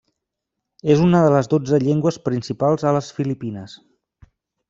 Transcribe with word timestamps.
És 0.93 1.03
una 1.07 1.19
de 1.25 1.33
les 1.35 1.49
dotze 1.51 1.79
llengües 1.83 2.17
principals 2.31 2.87
a 2.93 2.97
les 2.97 3.13
Filipines. 3.19 3.77